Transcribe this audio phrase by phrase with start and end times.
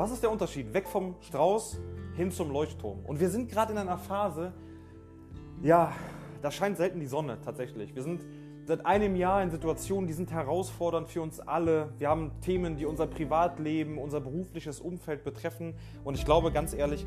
[0.00, 0.72] Was ist der Unterschied?
[0.72, 1.78] Weg vom Strauß
[2.16, 3.04] hin zum Leuchtturm.
[3.04, 4.54] Und wir sind gerade in einer Phase,
[5.62, 5.92] ja,
[6.40, 7.94] da scheint selten die Sonne tatsächlich.
[7.94, 8.24] Wir sind
[8.64, 11.92] seit einem Jahr in Situationen, die sind herausfordernd für uns alle.
[11.98, 15.74] Wir haben Themen, die unser Privatleben, unser berufliches Umfeld betreffen.
[16.02, 17.04] Und ich glaube ganz ehrlich,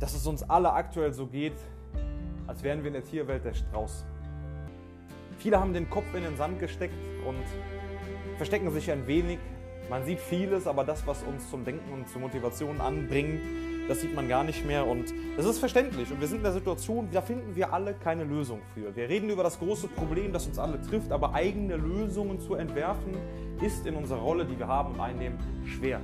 [0.00, 1.54] dass es uns alle aktuell so geht,
[2.48, 4.04] als wären wir in der Tierwelt der Strauß.
[5.38, 7.44] Viele haben den Kopf in den Sand gesteckt und
[8.38, 9.38] verstecken sich ein wenig.
[9.88, 13.40] Man sieht vieles, aber das, was uns zum Denken und zur Motivation anbringt,
[13.88, 16.10] das sieht man gar nicht mehr und das ist verständlich.
[16.12, 18.94] Und wir sind in der Situation, da finden wir alle keine Lösung für.
[18.94, 23.14] Wir reden über das große Problem, das uns alle trifft, aber eigene Lösungen zu entwerfen,
[23.62, 26.00] ist in unserer Rolle, die wir haben und einnehmen, schwer.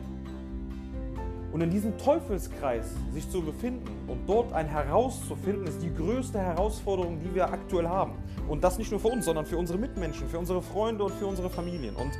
[1.54, 7.20] Und in diesem Teufelskreis sich zu befinden und dort ein herauszufinden, ist die größte Herausforderung,
[7.22, 8.14] die wir aktuell haben.
[8.48, 11.28] Und das nicht nur für uns, sondern für unsere Mitmenschen, für unsere Freunde und für
[11.28, 11.94] unsere Familien.
[11.94, 12.10] Und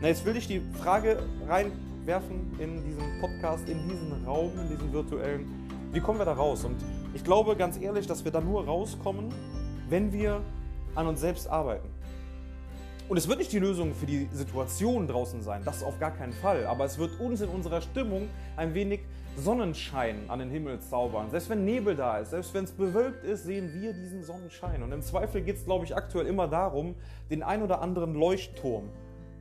[0.00, 1.18] na, jetzt will ich die Frage
[1.48, 5.68] reinwerfen in diesen Podcast, in diesen Raum, in diesen virtuellen.
[5.90, 6.64] Wie kommen wir da raus?
[6.64, 6.76] Und
[7.14, 9.34] ich glaube ganz ehrlich, dass wir da nur rauskommen,
[9.88, 10.40] wenn wir
[10.94, 11.88] an uns selbst arbeiten.
[13.06, 16.32] Und es wird nicht die Lösung für die Situation draußen sein, das auf gar keinen
[16.32, 16.64] Fall.
[16.64, 19.00] Aber es wird uns in unserer Stimmung ein wenig
[19.36, 21.28] Sonnenschein an den Himmel zaubern.
[21.30, 24.82] Selbst wenn Nebel da ist, selbst wenn es bewölkt ist, sehen wir diesen Sonnenschein.
[24.82, 26.94] Und im Zweifel geht es, glaube ich, aktuell immer darum,
[27.28, 28.88] den ein oder anderen Leuchtturm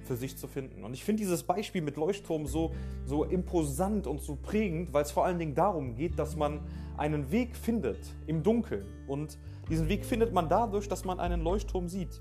[0.02, 0.84] für sich zu finden.
[0.84, 2.74] Und ich finde dieses Beispiel mit Leuchtturm so,
[3.06, 6.60] so imposant und so prägend, weil es vor allen Dingen darum geht, dass man
[6.98, 8.86] einen Weg findet im Dunkeln.
[9.08, 9.38] Und
[9.70, 12.20] diesen Weg findet man dadurch, dass man einen Leuchtturm sieht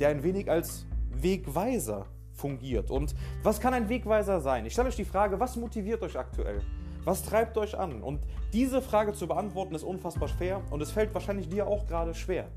[0.00, 2.90] der ein wenig als Wegweiser fungiert.
[2.90, 4.64] Und was kann ein Wegweiser sein?
[4.66, 6.60] Ich stelle euch die Frage, was motiviert euch aktuell?
[7.04, 8.02] Was treibt euch an?
[8.02, 8.20] Und
[8.52, 12.48] diese Frage zu beantworten ist unfassbar schwer und es fällt wahrscheinlich dir auch gerade schwer.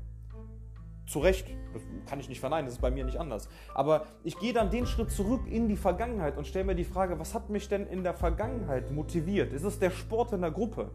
[1.06, 3.48] Zu Recht, das kann ich nicht verneinen, das ist bei mir nicht anders.
[3.74, 7.18] Aber ich gehe dann den Schritt zurück in die Vergangenheit und stelle mir die Frage,
[7.18, 9.52] was hat mich denn in der Vergangenheit motiviert?
[9.52, 10.90] Ist es der Sport in der Gruppe?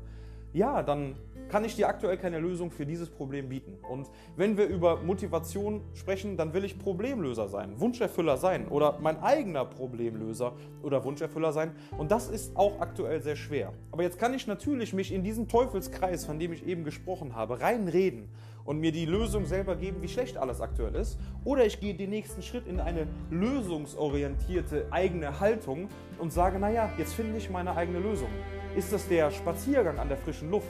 [0.54, 1.16] Ja, dann
[1.50, 3.78] kann ich dir aktuell keine Lösung für dieses Problem bieten.
[3.90, 9.22] Und wenn wir über Motivation sprechen, dann will ich Problemlöser sein, Wunscherfüller sein oder mein
[9.22, 10.54] eigener Problemlöser
[10.84, 11.72] oder Wunscherfüller sein.
[11.98, 13.74] Und das ist auch aktuell sehr schwer.
[13.92, 17.62] Aber jetzt kann ich natürlich mich in diesen Teufelskreis, von dem ich eben gesprochen habe,
[17.62, 18.30] reinreden
[18.68, 21.18] und mir die Lösung selber geben, wie schlecht alles aktuell ist.
[21.46, 25.88] Oder ich gehe den nächsten Schritt in eine lösungsorientierte eigene Haltung
[26.20, 28.28] und sage, naja, jetzt finde ich meine eigene Lösung.
[28.76, 30.68] Ist das der Spaziergang an der frischen Luft?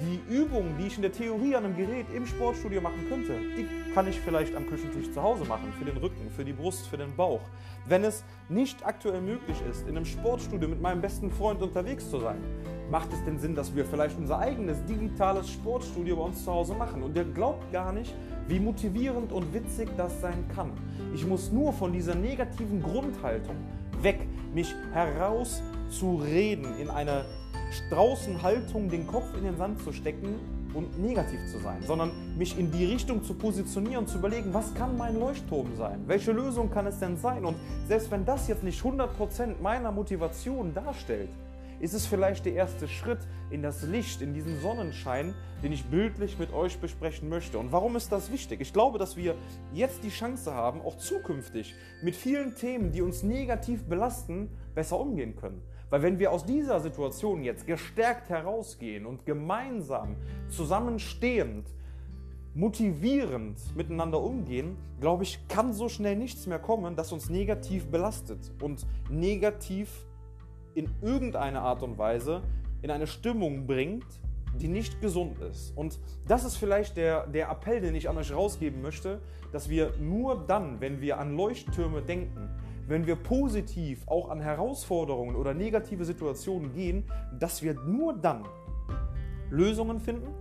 [0.00, 3.66] Die Übungen, die ich in der Theorie an einem Gerät im Sportstudio machen könnte, die
[3.94, 6.98] kann ich vielleicht am Küchentisch zu Hause machen, für den Rücken, für die Brust, für
[6.98, 7.40] den Bauch.
[7.86, 12.20] Wenn es nicht aktuell möglich ist, in einem Sportstudio mit meinem besten Freund unterwegs zu
[12.20, 12.40] sein,
[12.90, 16.74] macht es den Sinn, dass wir vielleicht unser eigenes digitales Sportstudio bei uns zu Hause
[16.74, 17.02] machen.
[17.02, 18.14] Und ihr glaubt gar nicht,
[18.46, 20.72] wie motivierend und witzig das sein kann.
[21.14, 23.56] Ich muss nur von dieser negativen Grundhaltung
[24.00, 27.24] weg, mich herauszureden in eine
[27.70, 30.36] Straußenhaltung den Kopf in den Sand zu stecken
[30.74, 34.96] und negativ zu sein, sondern mich in die Richtung zu positionieren, zu überlegen, was kann
[34.96, 36.02] mein Leuchtturm sein?
[36.06, 37.44] Welche Lösung kann es denn sein?
[37.44, 37.56] Und
[37.86, 41.30] selbst wenn das jetzt nicht 100% meiner Motivation darstellt,
[41.80, 46.38] ist es vielleicht der erste Schritt in das Licht, in diesen Sonnenschein, den ich bildlich
[46.38, 47.58] mit euch besprechen möchte.
[47.58, 48.60] Und warum ist das wichtig?
[48.60, 49.34] Ich glaube, dass wir
[49.72, 55.36] jetzt die Chance haben, auch zukünftig mit vielen Themen, die uns negativ belasten, besser umgehen
[55.36, 55.62] können.
[55.90, 60.16] Weil wenn wir aus dieser Situation jetzt gestärkt herausgehen und gemeinsam
[60.48, 61.66] zusammenstehend,
[62.54, 68.52] motivierend miteinander umgehen, glaube ich, kann so schnell nichts mehr kommen, das uns negativ belastet
[68.60, 70.07] und negativ
[70.74, 72.42] in irgendeiner Art und Weise
[72.82, 74.06] in eine Stimmung bringt,
[74.56, 75.76] die nicht gesund ist.
[75.76, 79.20] Und das ist vielleicht der, der Appell, den ich an euch rausgeben möchte,
[79.52, 82.48] dass wir nur dann, wenn wir an Leuchttürme denken,
[82.86, 87.04] wenn wir positiv auch an Herausforderungen oder negative Situationen gehen,
[87.38, 88.44] dass wir nur dann
[89.50, 90.34] Lösungen finden,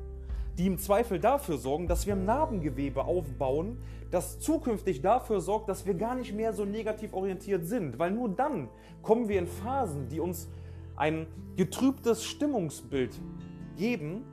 [0.57, 3.77] die im Zweifel dafür sorgen, dass wir Narbengewebe aufbauen,
[4.09, 7.99] das zukünftig dafür sorgt, dass wir gar nicht mehr so negativ orientiert sind.
[7.99, 8.69] Weil nur dann
[9.01, 10.49] kommen wir in Phasen, die uns
[10.95, 13.19] ein getrübtes Stimmungsbild
[13.75, 14.23] geben,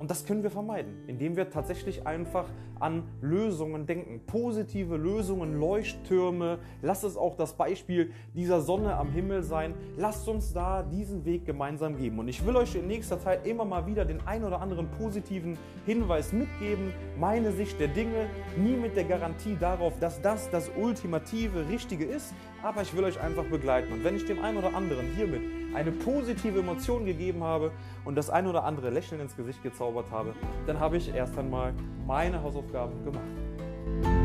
[0.00, 2.46] und das können wir vermeiden, indem wir tatsächlich einfach
[2.80, 4.22] an Lösungen denken.
[4.26, 6.58] Positive Lösungen, Leuchttürme.
[6.80, 9.74] Lasst es auch das Beispiel dieser Sonne am Himmel sein.
[9.98, 12.18] Lasst uns da diesen Weg gemeinsam geben.
[12.18, 15.58] Und ich will euch in nächster Zeit immer mal wieder den ein oder anderen positiven
[15.84, 16.94] Hinweis mitgeben.
[17.18, 18.26] Meine Sicht der Dinge,
[18.56, 22.32] nie mit der Garantie darauf, dass das das ultimative Richtige ist.
[22.62, 23.92] Aber ich will euch einfach begleiten.
[23.92, 25.42] Und wenn ich dem einen oder anderen hiermit
[25.74, 27.70] eine positive Emotion gegeben habe
[28.04, 30.34] und das ein oder andere Lächeln ins Gesicht gezaubert habe,
[30.66, 31.74] dann habe ich erst einmal
[32.06, 34.19] meine Hausaufgaben gemacht.